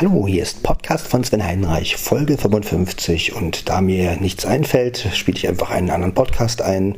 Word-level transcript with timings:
Hallo, 0.00 0.26
hier 0.26 0.42
ist 0.42 0.62
Podcast 0.62 1.06
von 1.06 1.22
Sven 1.24 1.44
Heinreich, 1.44 1.96
Folge 1.96 2.38
55 2.38 3.34
und 3.34 3.68
da 3.68 3.82
mir 3.82 4.16
nichts 4.16 4.46
einfällt, 4.46 5.06
spiele 5.12 5.36
ich 5.36 5.46
einfach 5.46 5.68
einen 5.68 5.90
anderen 5.90 6.14
Podcast 6.14 6.62
ein, 6.62 6.94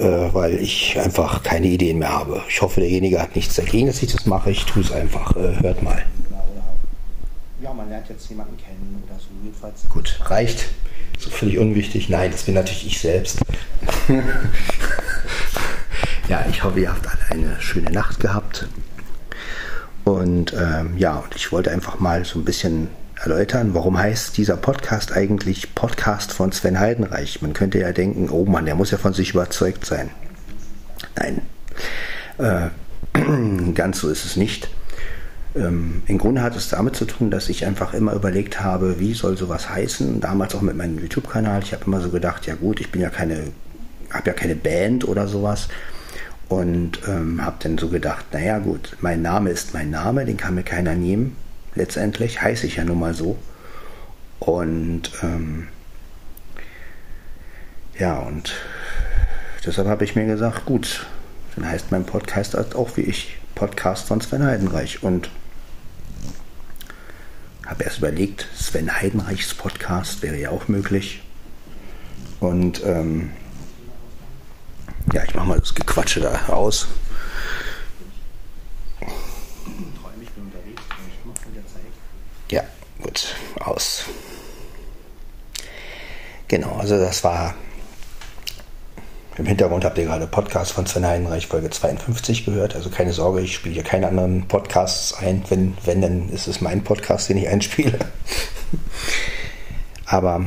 äh, 0.00 0.04
weil 0.32 0.54
ich 0.54 0.98
einfach 0.98 1.44
keine 1.44 1.68
Ideen 1.68 2.00
mehr 2.00 2.12
habe. 2.12 2.42
Ich 2.48 2.60
hoffe, 2.60 2.80
derjenige 2.80 3.22
hat 3.22 3.36
nichts 3.36 3.54
dagegen, 3.54 3.86
dass 3.86 4.02
ich 4.02 4.10
das 4.10 4.26
mache. 4.26 4.50
Ich 4.50 4.64
tue 4.64 4.82
es 4.82 4.90
einfach. 4.90 5.36
Äh, 5.36 5.62
hört 5.62 5.80
mal. 5.84 6.04
Ja, 7.62 7.72
man 7.72 7.88
lernt 7.88 8.08
jetzt 8.08 8.28
jemanden 8.28 8.56
kennen 8.56 9.00
oder 9.06 9.16
so 9.20 9.28
jedenfalls. 9.44 9.88
Gut, 9.88 10.18
reicht. 10.24 10.70
So 11.20 11.30
völlig 11.30 11.56
unwichtig. 11.56 12.08
Nein, 12.08 12.32
das 12.32 12.42
bin 12.42 12.54
natürlich 12.54 12.84
ich 12.84 12.98
selbst. 12.98 13.38
ja, 16.28 16.44
ich 16.50 16.64
hoffe, 16.64 16.80
ihr 16.80 16.90
habt 16.90 17.06
alle 17.06 17.30
eine 17.30 17.60
schöne 17.60 17.92
Nacht 17.92 18.18
gehabt. 18.18 18.66
Und 20.04 20.54
ähm, 20.54 20.96
ja, 20.96 21.16
und 21.16 21.34
ich 21.36 21.52
wollte 21.52 21.70
einfach 21.70 22.00
mal 22.00 22.24
so 22.24 22.38
ein 22.38 22.44
bisschen 22.44 22.88
erläutern, 23.22 23.74
warum 23.74 23.98
heißt 23.98 24.36
dieser 24.36 24.56
Podcast 24.56 25.12
eigentlich 25.12 25.74
Podcast 25.74 26.32
von 26.32 26.52
Sven 26.52 26.80
Heidenreich? 26.80 27.42
Man 27.42 27.52
könnte 27.52 27.78
ja 27.78 27.92
denken, 27.92 28.30
oh 28.30 28.46
Mann, 28.46 28.64
der 28.64 28.74
muss 28.74 28.90
ja 28.90 28.98
von 28.98 29.12
sich 29.12 29.30
überzeugt 29.30 29.84
sein. 29.84 30.10
Nein, 31.16 31.42
äh, 32.38 32.70
ganz 33.74 34.00
so 34.00 34.08
ist 34.08 34.24
es 34.24 34.36
nicht. 34.36 34.70
Ähm, 35.54 36.02
Im 36.06 36.18
Grunde 36.18 36.42
hat 36.42 36.56
es 36.56 36.68
damit 36.68 36.96
zu 36.96 37.04
tun, 37.04 37.30
dass 37.30 37.48
ich 37.48 37.66
einfach 37.66 37.92
immer 37.92 38.14
überlegt 38.14 38.60
habe, 38.60 39.00
wie 39.00 39.14
soll 39.14 39.36
sowas 39.36 39.68
heißen. 39.68 40.20
Damals 40.20 40.54
auch 40.54 40.60
mit 40.62 40.76
meinem 40.76 40.98
YouTube-Kanal. 40.98 41.62
Ich 41.62 41.72
habe 41.72 41.84
immer 41.86 42.00
so 42.00 42.10
gedacht, 42.10 42.46
ja 42.46 42.54
gut, 42.54 42.80
ich 42.80 42.90
bin 42.90 43.02
ja 43.02 43.10
keine, 43.10 43.52
habe 44.10 44.28
ja 44.28 44.32
keine 44.32 44.54
Band 44.54 45.06
oder 45.06 45.26
sowas. 45.26 45.68
Und 46.50 46.98
ähm, 47.06 47.44
habe 47.44 47.58
dann 47.60 47.78
so 47.78 47.88
gedacht, 47.88 48.26
naja 48.32 48.58
gut, 48.58 48.96
mein 49.00 49.22
Name 49.22 49.50
ist 49.50 49.72
mein 49.72 49.88
Name, 49.88 50.24
den 50.24 50.36
kann 50.36 50.56
mir 50.56 50.64
keiner 50.64 50.96
nehmen. 50.96 51.36
Letztendlich 51.76 52.42
heiße 52.42 52.66
ich 52.66 52.76
ja 52.76 52.84
nun 52.84 52.98
mal 52.98 53.14
so. 53.14 53.38
Und 54.40 55.12
ähm, 55.22 55.68
ja, 57.96 58.18
und 58.18 58.52
deshalb 59.64 59.86
habe 59.86 60.02
ich 60.02 60.16
mir 60.16 60.26
gesagt, 60.26 60.66
gut, 60.66 61.06
dann 61.54 61.68
heißt 61.68 61.92
mein 61.92 62.04
Podcast 62.04 62.56
auch 62.74 62.96
wie 62.96 63.02
ich, 63.02 63.38
Podcast 63.54 64.08
von 64.08 64.20
Sven 64.20 64.42
Heidenreich. 64.42 65.04
Und 65.04 65.30
habe 67.64 67.84
erst 67.84 67.98
überlegt, 67.98 68.48
Sven 68.56 69.00
Heidenreichs 69.00 69.54
Podcast 69.54 70.22
wäre 70.22 70.36
ja 70.36 70.50
auch 70.50 70.66
möglich. 70.66 71.22
Und 72.40 72.82
ähm, 72.84 73.30
ja, 75.12 75.24
ich 75.24 75.34
mache 75.34 75.46
mal 75.46 75.60
das 75.60 75.74
Gequatsche 75.74 76.20
da 76.20 76.48
aus. 76.48 76.88
Ja, 82.50 82.62
gut, 83.00 83.34
aus. 83.60 84.04
Genau, 86.48 86.76
also 86.76 86.98
das 86.98 87.22
war 87.22 87.54
im 89.40 89.46
Hintergrund 89.46 89.86
habt 89.86 89.96
ihr 89.96 90.04
gerade 90.04 90.26
Podcast 90.26 90.72
von 90.72 90.84
Sven 90.84 91.06
Heinreich 91.06 91.46
Folge 91.46 91.70
52 91.70 92.44
gehört. 92.44 92.74
Also 92.74 92.90
keine 92.90 93.14
Sorge, 93.14 93.40
ich 93.40 93.54
spiele 93.54 93.74
hier 93.74 93.84
keine 93.84 94.08
anderen 94.08 94.46
Podcasts 94.48 95.14
ein. 95.14 95.44
Wenn, 95.48 95.78
wenn, 95.86 96.02
dann 96.02 96.28
ist 96.28 96.46
es 96.46 96.60
mein 96.60 96.84
Podcast, 96.84 97.30
den 97.30 97.38
ich 97.38 97.48
einspiele. 97.48 97.98
Aber 100.04 100.44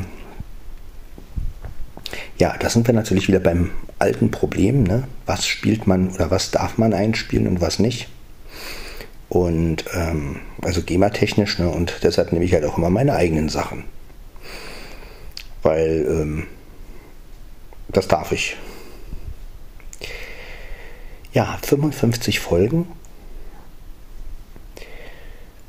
ja, 2.38 2.56
da 2.58 2.70
sind 2.70 2.88
wir 2.88 2.94
natürlich 2.94 3.28
wieder 3.28 3.40
beim 3.40 3.72
alten 4.00 4.32
Problem. 4.32 4.84
Ne? 4.84 5.04
Was 5.26 5.46
spielt 5.46 5.88
man 5.88 6.10
oder 6.10 6.32
was 6.32 6.52
darf 6.52 6.78
man 6.78 6.94
einspielen 6.94 7.48
und 7.48 7.62
was 7.62 7.80
nicht? 7.80 8.10
Und 9.30 9.86
ähm, 9.94 10.42
also 10.62 10.82
GEMA-technisch, 10.82 11.60
ne? 11.60 11.70
und 11.70 12.00
deshalb 12.04 12.32
nehme 12.32 12.46
ich 12.46 12.54
halt 12.54 12.66
auch 12.66 12.78
immer 12.78 12.90
meine 12.90 13.16
eigenen 13.16 13.50
Sachen. 13.50 13.84
Weil 15.62 16.06
ähm, 16.08 16.48
das 17.90 18.08
darf 18.08 18.32
ich. 18.32 18.58
Ja, 21.34 21.58
55 21.64 22.40
Folgen. 22.40 22.88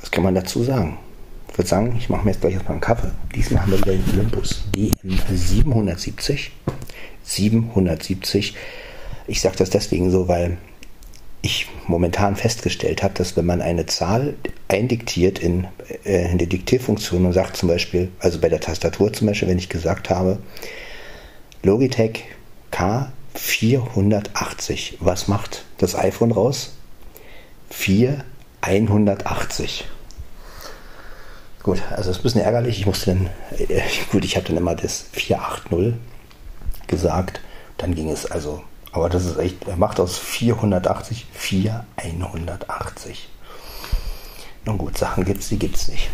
Was 0.01 0.11
kann 0.11 0.25
man 0.25 0.35
dazu 0.35 0.63
sagen? 0.63 0.99
Ich 1.55 1.59
würde 1.59 1.71
sagen, 1.71 1.95
ich 1.97 2.09
mache 2.09 2.25
mir 2.25 2.33
jetzt 2.33 2.41
gleich 2.41 2.55
erstmal 2.55 2.73
einen 2.73 2.81
Kaffee. 2.81 3.13
Diesmal 3.33 3.63
haben 3.63 3.71
wir 3.71 3.79
wieder 3.79 3.93
den 3.93 4.03
Olympus 4.13 4.65
DM 4.75 5.17
770. 5.33 6.51
770. 7.23 8.57
Ich 9.29 9.41
sage 9.41 9.55
das 9.59 9.71
deswegen 9.71 10.11
so, 10.11 10.27
weil 10.27 10.59
ich 11.43 11.69
momentan 11.87 12.35
festgestellt 12.35 13.05
habe, 13.05 13.15
dass 13.15 13.37
wenn 13.37 13.47
man 13.47 13.63
eine 13.63 13.87
Zahl 13.87 14.35
eindiktiert 14.67 15.39
in, 15.39 15.69
äh, 16.05 16.33
in 16.33 16.39
die 16.39 16.49
Diktierfunktion 16.49 17.25
und 17.25 17.35
sagt 17.35 17.57
zum 17.57 17.69
Beispiel, 17.69 18.09
also 18.19 18.41
bei 18.41 18.49
der 18.49 18.59
Tastatur 18.59 19.13
zum 19.13 19.29
Beispiel, 19.29 19.47
wenn 19.47 19.59
ich 19.59 19.69
gesagt 19.69 20.11
habe, 20.11 20.41
Logitech 21.63 22.25
K480, 22.73 24.95
was 24.99 25.29
macht 25.29 25.67
das 25.79 25.95
iPhone 25.95 26.33
raus? 26.33 26.73
4180. 27.71 29.85
Gut, 31.65 31.83
also 31.91 31.97
das 31.97 32.09
ist 32.09 32.19
ein 32.19 32.23
bisschen 32.25 32.43
ärgerlich. 32.43 32.79
Ich 32.79 32.85
musste 32.85 33.07
dann, 33.07 33.31
äh, 33.57 33.81
gut, 34.13 34.23
ich 34.23 34.37
habe 34.37 34.47
dann 34.47 34.59
immer 34.59 34.75
das 34.75 35.07
480 35.13 35.95
gesagt. 36.87 37.41
Dann 37.79 37.95
ging 37.95 38.11
es 38.11 38.31
also, 38.31 38.63
aber 38.93 39.09
das 39.09 39.25
ist 39.25 39.39
echt, 39.39 39.67
er 39.67 39.79
macht 39.79 39.99
aus 39.99 40.19
480 40.19 41.27
4180. 41.33 43.31
Nun 44.67 44.77
gut, 44.77 44.99
Sachen 44.99 45.25
gibt 45.25 45.41
es, 45.41 45.49
die 45.49 45.59
gibt 45.59 45.77
es 45.77 45.89
nicht. 45.89 46.11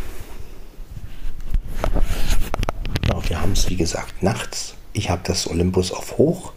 Ja, 3.08 3.28
wir 3.28 3.40
haben 3.40 3.52
es 3.52 3.68
wie 3.68 3.76
gesagt 3.76 4.22
nachts. 4.22 4.74
Ich 4.92 5.10
habe 5.10 5.22
das 5.24 5.50
Olympus 5.50 5.90
auf 5.90 6.16
hoch, 6.16 6.52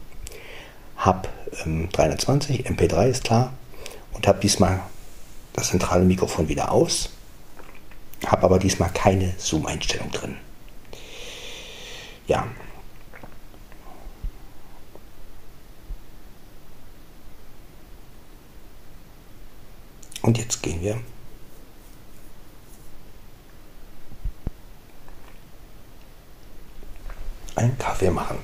habe 0.98 1.30
ähm, 1.66 1.90
320, 1.92 2.68
MP3 2.70 3.08
ist 3.08 3.24
klar 3.24 3.54
und 4.12 4.28
habe 4.28 4.40
diesmal 4.40 4.82
das 5.54 5.70
zentrale 5.70 6.06
Mikrofon 6.06 6.48
wieder 6.48 6.72
aus 6.72 7.10
habe 8.32 8.44
aber 8.44 8.60
diesmal 8.60 8.90
keine 8.92 9.34
Zoom-Einstellung 9.38 10.12
drin. 10.12 10.38
Ja. 12.28 12.48
Und 20.22 20.38
jetzt 20.38 20.64
gehen 20.64 20.82
wir 20.82 21.00
einen 27.56 27.78
Kaffee 27.78 28.10
machen. 28.10 28.40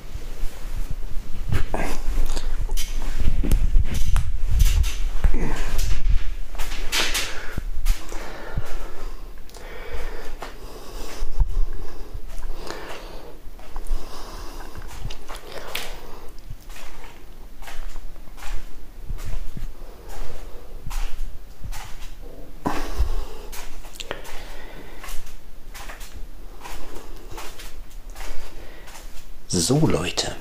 So 29.51 29.79
Leute, 29.87 30.35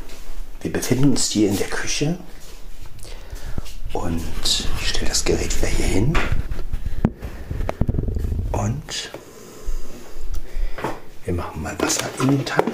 wir 0.60 0.70
befinden 0.70 1.12
uns 1.12 1.30
hier 1.30 1.48
in 1.48 1.56
der 1.56 1.68
Küche 1.68 2.18
und 3.94 4.22
ich 4.82 4.88
stelle 4.90 5.08
das 5.08 5.24
Gerät 5.24 5.56
wieder 5.56 5.66
hier 5.66 5.86
hin 5.86 6.18
und 8.52 9.10
wir 11.24 11.32
machen 11.32 11.62
mal 11.62 11.74
Wasser 11.80 12.04
in 12.20 12.28
den 12.28 12.44
Tank. 12.44 12.70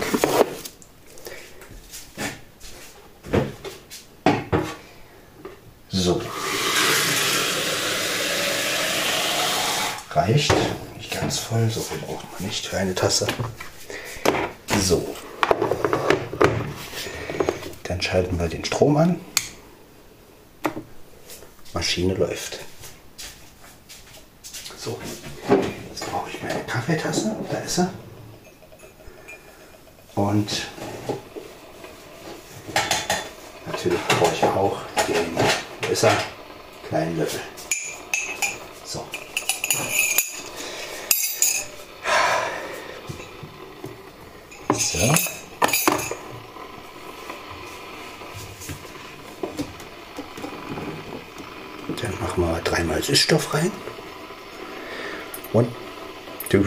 So. 5.91 6.21
Reicht. 10.11 10.53
Nicht 10.97 11.13
ganz 11.13 11.39
voll, 11.39 11.71
so 11.71 11.81
viel 11.81 11.99
braucht 11.99 12.27
man 12.33 12.49
nicht 12.49 12.67
für 12.67 12.77
eine 12.77 12.97
Tasse. 12.97 13.29
So. 14.81 15.15
Schalten 18.05 18.39
wir 18.39 18.49
den 18.49 18.63
Strom 18.67 18.99
an. 18.99 19.19
Maschine 21.73 22.13
läuft. 22.13 22.59
So, 24.77 24.99
jetzt 25.89 26.11
brauche 26.11 26.29
ich 26.29 26.43
meine 26.43 26.63
Kaffeetasse. 26.65 27.35
Da 27.51 27.59
ist 27.61 27.77
sie. 27.77 27.89
Und 30.17 30.67
natürlich 33.67 34.01
brauche 34.09 34.35
ich 34.35 34.45
auch 34.45 34.77
den 35.09 35.89
Messer, 35.89 36.13
kleinen 36.89 37.17
Löffel. 37.17 37.41
So. 38.85 39.03
So. 44.75 45.15
Dann 52.05 52.21
machen 52.21 52.45
dreimal 53.05 53.17
Süßstoff 53.17 53.55
rein. 53.55 53.71
One, 55.53 55.69
two, 56.49 56.65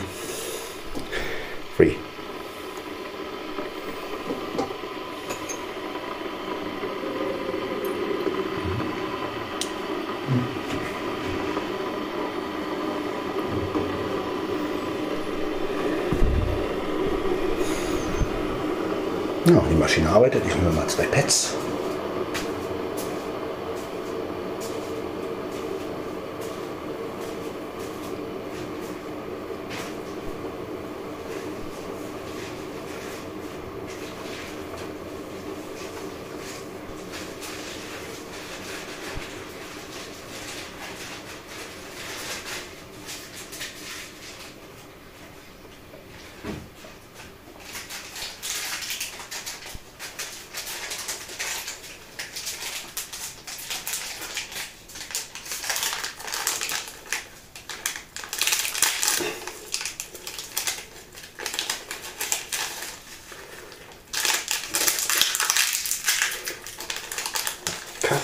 three. 1.76 1.96
Ja, 19.46 19.64
die 19.70 19.76
Maschine 19.76 20.10
arbeitet. 20.10 20.44
Ich 20.46 20.56
nehme 20.56 20.72
mal 20.72 20.88
zwei 20.88 21.06
Pads. 21.06 21.56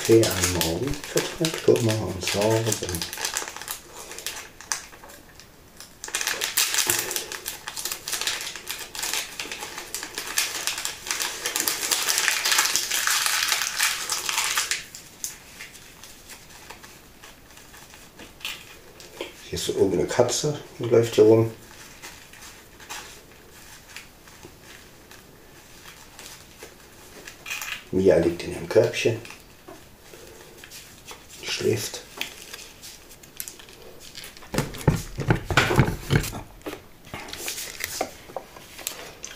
Kaffee 0.05 0.21
am 0.25 0.53
Morgen 0.69 0.93
verträgt 0.93 1.63
Kummer 1.63 2.07
und 2.07 2.25
Sorgen. 2.25 2.65
Hier 19.45 19.57
ist 19.57 19.65
so 19.67 19.71
irgendeine 19.71 20.05
Katze, 20.05 20.59
die 20.79 20.83
läuft 20.83 21.15
hier 21.15 21.23
rum. 21.23 21.49
Mia 27.91 28.17
liegt 28.17 28.43
in 28.43 28.51
ihrem 28.51 28.67
Körbchen, 28.67 29.17
schläft. 31.63 32.01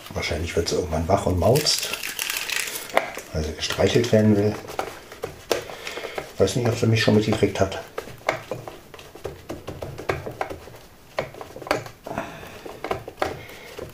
Wahrscheinlich 0.09 0.53
wird 0.57 0.67
sie 0.67 0.75
irgendwann 0.75 1.07
wach 1.07 1.25
und 1.25 1.39
mauzt, 1.39 1.89
weil 3.31 3.45
sie 3.45 3.53
gestreichelt 3.53 4.11
werden 4.11 4.35
will. 4.35 4.53
Weiß 6.37 6.57
nicht, 6.57 6.67
ob 6.67 6.77
sie 6.77 6.87
mich 6.87 7.01
schon 7.01 7.15
mitgekriegt 7.15 7.61
hat. 7.61 7.81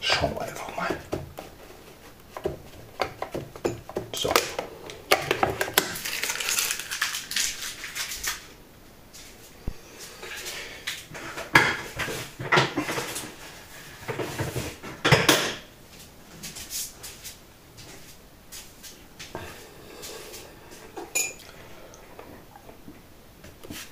Schauen 0.02 0.34
wir 0.34 0.42
einfach 0.42 0.76
mal. 0.76 0.88
So. 4.16 4.34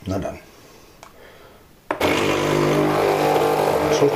Na 0.06 0.18
dann. 0.18 0.40
So. 3.98 4.10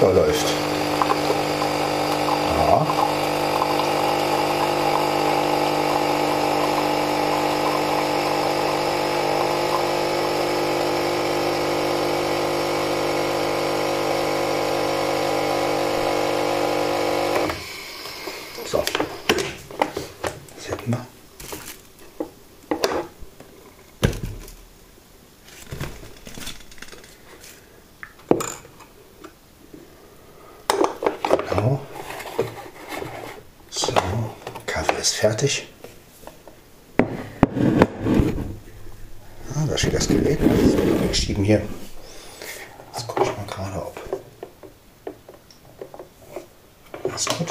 Da 0.00 0.10
läuft. 0.10 0.46
Ja. 2.56 2.86
So. 18.64 18.82
Das 20.56 20.68
hätten 20.68 20.92
wir. 20.92 21.06
Genau. 31.48 31.80
So, 33.70 33.92
Kaffee 34.66 35.00
ist 35.00 35.14
fertig. 35.16 35.68
Ah, 39.54 39.66
da 39.68 39.76
steht 39.76 39.94
das 39.94 40.08
Gerät. 40.08 40.38
Das 40.40 41.18
ist 41.18 41.21
geschrieben 41.32 41.44
hier. 41.44 41.62
Jetzt 42.92 43.06
gucke 43.06 43.22
ich 43.22 43.28
mal 43.36 43.46
gerade, 43.46 43.86
ob. 43.86 43.98
Alles 47.04 47.26
gut. 47.26 47.48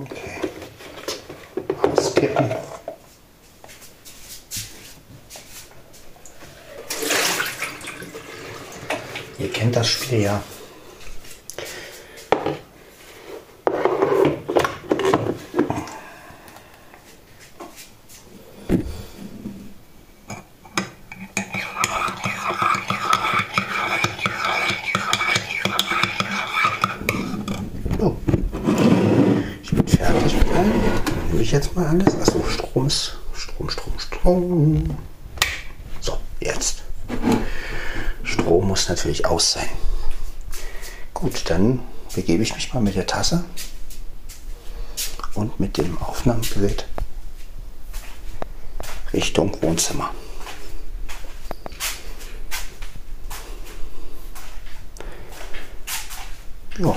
Okay. 0.00 0.40
Auskippen. 1.82 2.50
Ihr 9.38 9.52
kennt 9.52 9.76
das 9.76 9.88
Spiel 9.88 10.22
ja. 10.22 10.42
So. 27.98 28.16
Ich 29.62 29.70
bin 29.72 29.86
fertig 29.86 30.34
mit 30.38 30.48
allem. 30.56 30.70
Nehme 30.70 31.38
ich 31.50 31.54
jetzt 31.54 31.74
mal 31.74 31.86
alles? 31.88 32.14
Achso, 32.14 32.44
Strom 32.48 32.86
ist. 32.86 33.16
Strom, 33.34 33.68
Strom, 33.68 33.98
Strom. 33.98 34.96
So, 36.00 36.16
jetzt. 36.38 36.84
Strom 38.22 38.68
muss 38.68 38.88
natürlich 38.88 39.26
aus 39.26 39.52
sein. 39.52 39.68
Gut, 41.12 41.50
dann 41.50 41.80
begebe 42.14 42.44
ich 42.44 42.54
mich 42.54 42.72
mal 42.72 42.80
mit 42.80 42.94
der 42.94 43.08
Tasse 43.08 43.42
und 45.34 45.58
mit 45.58 45.76
dem 45.76 46.00
Aufnahmegerät 46.00 46.86
Richtung 49.12 49.60
Wohnzimmer. 49.60 50.14
Ja. 56.78 56.94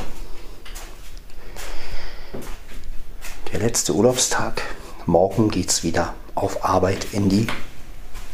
Der 3.53 3.62
letzte 3.62 3.93
Urlaubstag. 3.93 4.63
Morgen 5.05 5.51
geht's 5.51 5.83
wieder 5.83 6.15
auf 6.33 6.65
Arbeit 6.65 7.05
in 7.12 7.29
die 7.29 7.45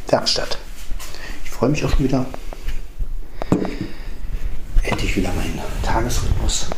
Werkstatt. 0.08 0.56
Ich 1.44 1.50
freue 1.50 1.68
mich 1.68 1.84
auch 1.84 1.90
schon 1.90 2.06
wieder. 2.06 2.24
Endlich 4.82 5.14
wieder 5.16 5.30
meinen 5.34 5.60
Tagesrhythmus. 5.82 6.68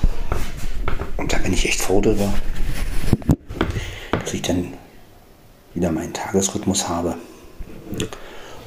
Und 1.19 1.33
da 1.33 1.39
bin 1.39 1.53
ich 1.53 1.67
echt 1.69 1.81
froh 1.81 2.01
drüber, 2.01 2.35
dass 4.11 4.35
ich 4.35 4.43
dann 4.43 4.75
wieder 5.75 5.93
meinen 5.93 6.13
Tagesrhythmus 6.13 6.89
habe 6.89 7.15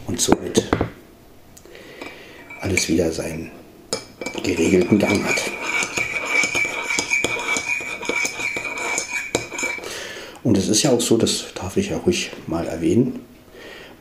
und 0.08 0.22
somit 0.22 0.72
alles 2.62 2.88
wieder 2.88 3.12
seinen 3.12 3.52
geregelten 4.42 5.00
Gang 5.00 5.22
hat. 5.26 5.55
Und 10.56 10.62
es 10.62 10.70
ist 10.70 10.84
ja 10.84 10.92
auch 10.92 11.02
so, 11.02 11.18
das 11.18 11.48
darf 11.54 11.76
ich 11.76 11.90
ja 11.90 11.98
ruhig 11.98 12.32
mal 12.48 12.66
erwähnen, 12.66 13.20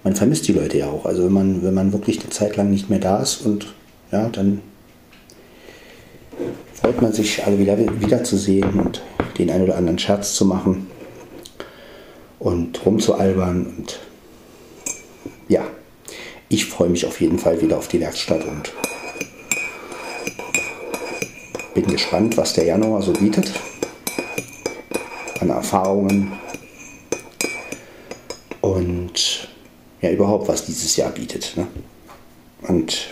man 0.05 0.15
vermisst 0.15 0.47
die 0.47 0.53
Leute 0.53 0.79
ja 0.79 0.87
auch. 0.87 1.05
Also 1.05 1.25
wenn 1.25 1.33
man, 1.33 1.65
wenn 1.65 1.75
man 1.75 1.93
wirklich 1.93 2.21
eine 2.21 2.31
Zeit 2.31 2.55
lang 2.55 2.71
nicht 2.71 2.89
mehr 2.89 3.01
da 3.01 3.21
ist 3.21 3.45
und 3.45 3.75
ja, 4.13 4.29
dann 4.29 4.63
freut 6.73 7.03
man 7.03 7.13
sich, 7.13 7.45
alle 7.45 7.59
wieder, 7.59 7.77
wiederzusehen 7.77 8.79
und 8.79 9.03
den 9.37 9.51
einen 9.51 9.65
oder 9.65 9.77
anderen 9.77 9.99
Scherz 9.99 10.37
zu 10.37 10.45
machen 10.47 10.87
und 12.39 12.87
rumzualbern. 12.87 13.67
Und 13.67 13.99
ja, 15.49 15.65
ich 16.49 16.67
freue 16.67 16.89
mich 16.89 17.05
auf 17.05 17.21
jeden 17.21 17.41
Fall 17.41 17.61
wieder 17.61 17.79
auf 17.79 17.89
die 17.89 17.99
Werkstatt 17.99 18.47
und 18.47 18.73
bin 21.75 21.89
gespannt, 21.89 22.37
was 22.37 22.53
der 22.53 22.67
Januar 22.67 23.03
so 23.03 23.13
bietet 23.13 23.51
an 25.41 25.51
Erfahrungen 25.51 26.33
und 28.61 29.49
ja 30.05 30.11
überhaupt, 30.11 30.49
was 30.49 30.67
dieses 30.67 30.97
Jahr 30.97 31.11
bietet. 31.11 31.55
Ne? 31.57 31.67
Und 32.63 33.09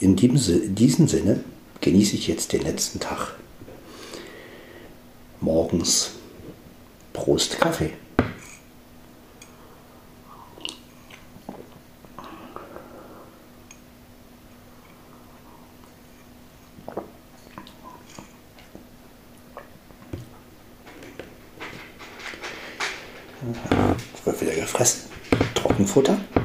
in 0.00 0.16
diesem, 0.16 1.08
Sinne 1.08 1.44
genieße 1.80 2.14
ich 2.14 2.28
jetzt 2.28 2.52
den 2.52 2.62
letzten 2.62 3.00
Tag. 3.00 3.34
Morgens 5.40 6.12
Prost 7.12 7.58
Kaffee. 7.58 7.90
Wird 24.24 24.40
wieder 24.40 24.54
gefressen. 24.54 25.08
Trockenfutter. 25.88 26.37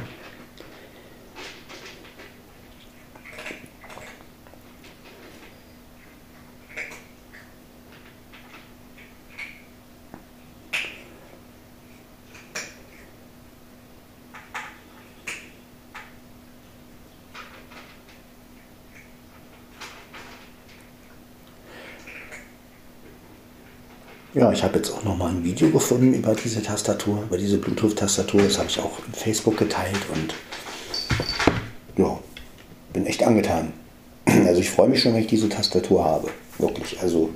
Ja, 24.35 24.51
ich 24.51 24.63
habe 24.63 24.77
jetzt 24.77 24.89
auch 24.89 25.03
noch 25.03 25.15
mal 25.15 25.29
ein 25.29 25.43
Video 25.43 25.69
gefunden 25.69 26.15
über 26.15 26.33
diese 26.33 26.63
Tastatur, 26.63 27.21
über 27.21 27.37
diese 27.37 27.59
Bluetooth-Tastatur. 27.59 28.41
Das 28.41 28.57
habe 28.57 28.67
ich 28.67 28.79
auch 28.79 28.97
in 29.05 29.13
Facebook 29.13 29.57
geteilt 29.57 29.99
und 30.11 30.33
ja, 31.97 32.17
bin 32.93 33.05
echt 33.05 33.23
angetan. 33.23 33.73
Also 34.25 34.61
ich 34.61 34.71
freue 34.71 34.89
mich 34.89 35.01
schon, 35.01 35.13
wenn 35.13 35.21
ich 35.21 35.27
diese 35.27 35.49
Tastatur 35.49 36.03
habe. 36.03 36.31
Wirklich, 36.57 36.99
also 36.99 37.29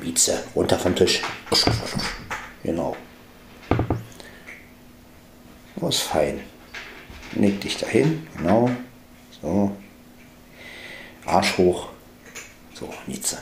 Bize, 0.00 0.42
runter 0.56 0.78
vom 0.78 0.96
Tisch. 0.96 1.22
Genau. 2.64 2.96
Das 5.76 5.96
ist 5.96 6.02
fein. 6.02 6.40
Leg 7.36 7.60
dich 7.60 7.76
dahin, 7.76 8.26
genau. 8.36 8.68
So. 9.40 9.70
Arsch 11.26 11.58
hoch. 11.58 11.88
So, 12.74 12.88
Nietzsche. 13.06 13.36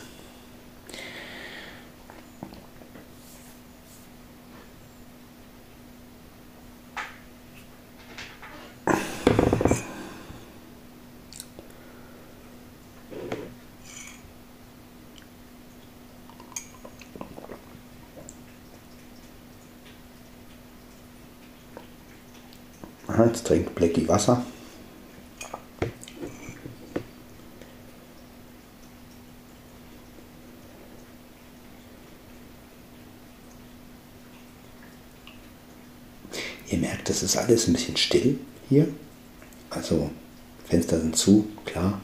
Jetzt 23.32 23.46
trinkt 23.46 23.74
Blackie 23.74 24.06
Wasser. 24.06 24.44
Ihr 36.68 36.76
merkt, 36.76 37.08
das 37.08 37.22
ist 37.22 37.38
alles 37.38 37.66
ein 37.66 37.72
bisschen 37.72 37.96
still 37.96 38.38
hier. 38.68 38.88
Also 39.70 40.10
Fenster 40.68 41.00
sind 41.00 41.16
zu, 41.16 41.48
klar. 41.64 42.02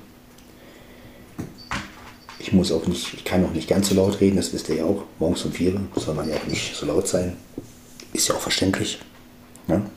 Ich 2.39 2.55
muss 2.55 2.73
auch 2.73 2.87
nicht, 2.87 3.13
ich 3.13 3.25
kann 3.27 3.45
auch 3.45 3.53
nicht 3.53 3.69
ganz 3.69 3.91
so 3.91 3.95
laut 3.95 4.19
reden, 4.23 4.37
das 4.37 4.55
wisst 4.55 4.71
ihr 4.71 4.77
ja 4.77 4.85
auch. 4.85 5.05
Morgens 5.19 5.45
um 5.45 5.53
vier 5.53 5.79
soll 5.97 6.15
man 6.15 6.27
ja 6.27 6.37
auch 6.37 6.47
nicht 6.47 6.75
so 6.75 6.87
laut 6.87 7.07
sein. 7.07 7.37
Ist 8.15 8.29
ja 8.29 8.35
auch 8.35 8.41
verständlich. 8.41 8.99
Ne? 9.67 9.91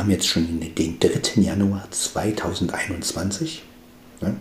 Haben 0.00 0.10
jetzt 0.10 0.28
schon 0.28 0.58
den 0.60 0.98
3. 0.98 1.42
Januar 1.42 1.86
2021. 1.90 3.62
Ne? 4.22 4.40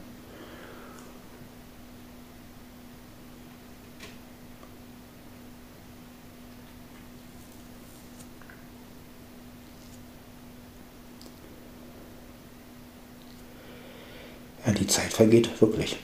Ja, 14.65 14.71
die 14.71 14.87
Zeit 14.87 15.11
vergeht 15.11 15.59
wirklich. 15.59 15.97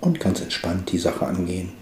Und 0.00 0.18
ganz 0.18 0.40
entspannt 0.40 0.90
die 0.90 0.98
Sache 0.98 1.26
angehen. 1.26 1.81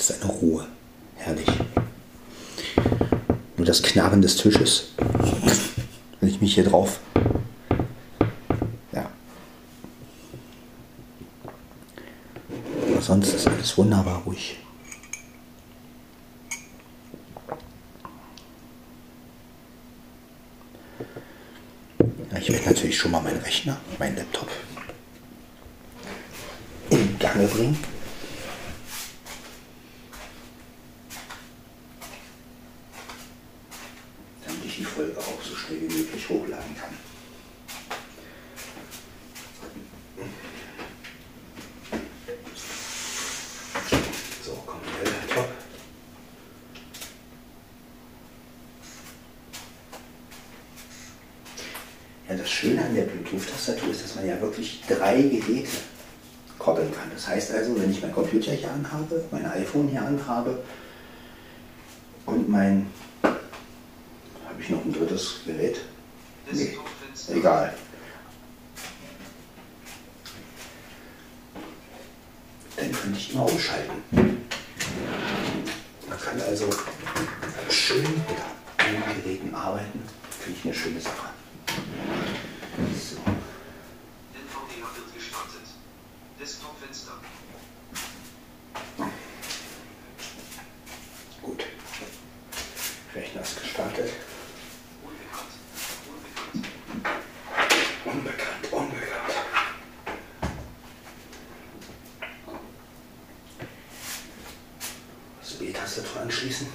Ist 0.00 0.10
das 0.10 0.22
eine 0.22 0.30
Ruhe. 0.30 0.66
Herrlich. 1.16 1.48
Nur 3.56 3.66
das 3.66 3.82
Knarren 3.82 4.22
des 4.22 4.36
Tisches. 4.36 4.92
Wenn 6.20 6.28
ich 6.28 6.40
mich 6.40 6.54
hier 6.54 6.64
drauf. 6.64 7.00
Ja. 8.92 9.08
Aber 12.90 13.02
sonst 13.02 13.32
ist 13.34 13.46
alles 13.46 13.76
wunderbar 13.78 14.22
ruhig. 14.24 14.58
ich 22.40 22.52
werde 22.52 22.66
natürlich 22.66 22.98
schon 22.98 23.10
mal 23.10 23.22
meinen 23.22 23.40
Rechner, 23.40 23.80
meinen 23.98 24.16
Laptop 24.16 24.50
in 26.90 27.18
Gange 27.18 27.46
bringen. 27.46 27.93
Ja, 52.28 52.34
das 52.36 52.50
Schöne 52.50 52.82
an 52.82 52.94
der 52.94 53.02
Bluetooth-Tastatur 53.02 53.90
ist, 53.90 54.02
dass 54.02 54.14
man 54.14 54.26
ja 54.26 54.40
wirklich 54.40 54.82
drei 54.88 55.20
Geräte 55.22 55.68
koppeln 56.58 56.90
kann. 56.92 57.10
Das 57.12 57.28
heißt 57.28 57.52
also, 57.52 57.78
wenn 57.78 57.90
ich 57.90 58.00
mein 58.00 58.12
Computer 58.12 58.52
hier 58.52 58.70
anhabe, 58.70 59.24
mein 59.30 59.44
iPhone 59.46 59.88
hier 59.88 60.02
anhabe 60.02 60.62
und 62.24 62.48
mein, 62.48 62.86
habe 63.22 64.60
ich 64.60 64.70
noch 64.70 64.82
ein 64.84 64.92
drittes 64.92 65.40
Gerät? 65.44 65.80
Nee, 66.50 66.78
egal. 67.28 67.74
Dann 72.94 73.02
könnte 73.02 73.18
ich 73.18 73.32
immer 73.32 73.46
umschalten. 73.50 73.92
Man 76.08 76.20
kann 76.20 76.40
also 76.48 76.70
schön 77.68 78.02
mit 78.02 78.38
allen 78.78 79.22
Geräten 79.22 79.52
arbeiten. 79.52 80.00
Finde 80.40 80.58
ich 80.58 80.64
eine 80.64 80.74
schöne 80.74 81.00
Sache. 81.00 81.33
Das 105.54 105.60
B-Tastatur 105.60 106.22
anschließen. 106.22 106.66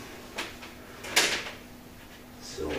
So. 2.41 2.71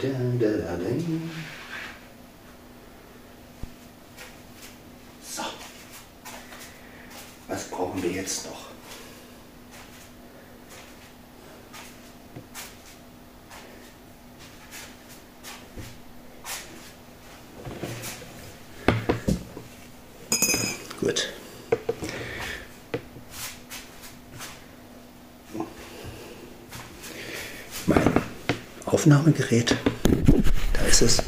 Da, 0.00 0.08
da, 0.38 0.50
da, 0.50 0.76
da. 0.76 0.84
So. 5.28 5.42
Was 7.48 7.64
brauchen 7.64 8.00
wir 8.00 8.12
jetzt 8.12 8.46
noch? 8.46 8.68
Gut. 21.00 21.32
Mein 27.86 28.22
Aufnahmegerät, 28.92 29.76
da 30.72 30.80
ist 30.82 31.02
es. 31.02 31.22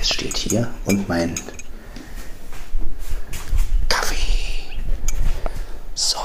Es 0.00 0.10
steht 0.10 0.36
hier 0.36 0.72
und 0.84 1.08
mein 1.08 1.34
Kaffee. 3.88 4.16
So. 5.94 6.18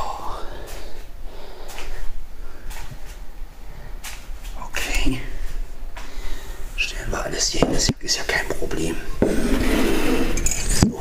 Okay. 4.67 5.21
Stellen 6.75 7.11
wir 7.11 7.23
alles 7.23 7.47
hier 7.49 7.61
hin, 7.61 7.73
das 7.73 7.87
ist 7.99 8.17
ja 8.17 8.23
kein 8.23 8.47
Problem. 8.49 8.95
So. 10.81 10.97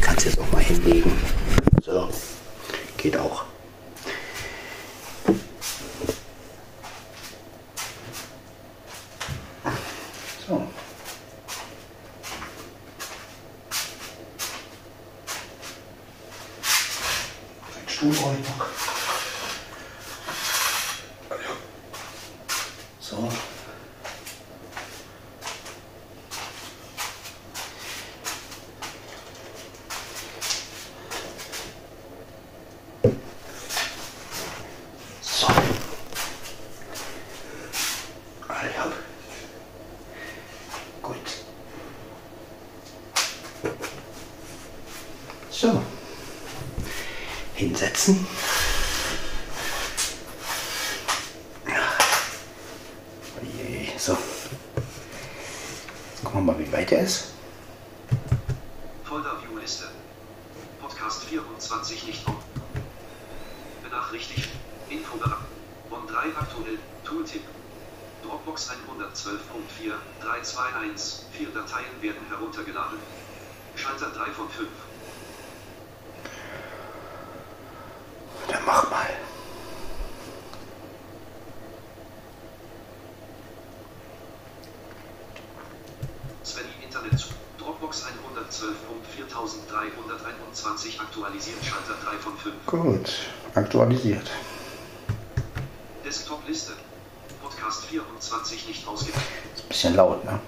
Kannst 0.00 0.26
jetzt 0.26 0.38
auch 0.38 0.52
mal 0.52 0.62
hinlegen. 0.62 1.12
So. 1.84 2.08
Geht 2.96 3.16
auch. 3.16 3.44
So. 10.46 10.66
Ein 18.02 18.12
Stuhl 18.12 18.22
brauche 18.22 18.36
ich 18.36 18.48
noch. 18.48 18.66
So. 22.98 23.28
So. 35.20 35.46
Ah, 38.48 38.64
ja. 38.76 38.92
Gut. 41.02 41.16
So. 45.50 45.82
Hinsetzen. 48.00 48.26
Oje, 53.40 53.98
So. 53.98 54.16
Jetzt 56.12 56.24
gucken 56.24 56.46
wir 56.46 56.52
mal, 56.52 56.58
wie 56.58 56.72
weit 56.72 56.92
er 56.92 57.02
ist. 57.02 57.32
Folder-View-Liste. 59.04 59.90
Podcast 60.80 61.24
24 61.24 62.06
nicht 62.06 62.26
um. 62.26 62.36
Benachrichtigt. 63.82 64.48
Infobereich. 64.88 65.34
Bonn 65.90 66.06
3 66.06 66.18
aktuell. 66.38 66.78
Tooltip. 67.04 67.42
Dropbox 68.22 68.70
112.4. 68.70 69.92
321. 70.22 71.26
Vier 71.32 71.48
Dateien 71.48 72.00
werden 72.00 72.26
heruntergeladen. 72.28 72.98
Schalter 73.76 74.10
3 74.10 74.30
von 74.30 74.48
5. 74.48 74.68
Dann 78.50 78.64
mach 78.66 78.90
mal. 78.90 79.06
Svenny 86.44 86.68
Internet 87.00 87.20
zu. 87.20 87.28
Dropbox 87.58 88.04
112.4321 88.04 91.00
aktualisiert. 91.00 91.64
Schalter 91.64 91.94
3 92.04 92.18
von 92.18 92.36
5. 92.36 92.54
Gut. 92.66 93.10
Aktualisiert. 93.54 94.30
Desktop-Liste. 96.04 96.72
Podcast 97.42 97.86
24 97.86 98.68
nicht 98.68 98.86
ausgewählt. 98.86 99.24
Bisschen 99.68 99.96
laut, 99.96 100.22
ne? 100.24 100.38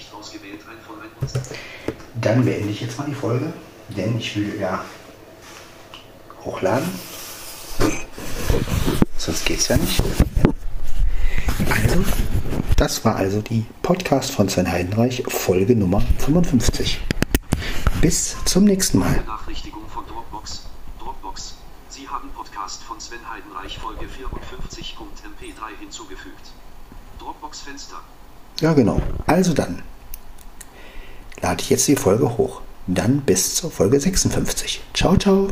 Nicht 0.00 0.14
ausgewählt, 0.14 0.60
ein 0.68 0.80
von 0.80 0.96
ein 1.00 1.10
und 1.20 2.24
Dann 2.24 2.44
beende 2.44 2.70
ich 2.70 2.80
jetzt 2.80 2.98
mal 2.98 3.06
die 3.06 3.14
Folge, 3.14 3.52
denn 3.90 4.18
ich 4.18 4.34
will 4.34 4.58
ja 4.58 4.84
hochladen. 6.44 6.88
Sonst 9.18 9.44
geht's 9.44 9.68
ja 9.68 9.76
nicht. 9.76 10.02
Also, 11.68 12.04
das 12.76 13.04
war 13.04 13.16
also 13.16 13.42
die 13.42 13.66
Podcast 13.82 14.30
von 14.30 14.48
Sven 14.48 14.70
Heidenreich, 14.70 15.22
Folge 15.28 15.76
Nummer 15.76 16.02
55. 16.18 17.00
Bis 18.00 18.36
zum 18.46 18.64
nächsten 18.64 18.98
Mal. 18.98 19.12
Benachrichtigung 19.12 19.86
von 19.88 20.06
Dropbox, 20.06 20.62
Dropbox, 20.98 21.56
Sie 21.90 22.08
haben 22.08 22.30
Podcast 22.30 22.82
von 22.84 22.98
Sven 22.98 23.20
Heidenreich 23.30 23.78
Folge 23.78 24.06
54.mp3 24.06 25.78
hinzugefügt. 25.78 26.52
Dropbox 27.18 27.60
Fenster. 27.60 28.00
Ja, 28.60 28.74
genau. 28.74 29.00
Also 29.26 29.54
dann 29.54 29.82
lade 31.40 31.62
ich 31.62 31.70
jetzt 31.70 31.88
die 31.88 31.96
Folge 31.96 32.36
hoch. 32.36 32.60
Dann 32.86 33.20
bis 33.20 33.54
zur 33.54 33.70
Folge 33.70 34.00
56. 34.00 34.82
Ciao, 34.94 35.16
ciao. 35.16 35.48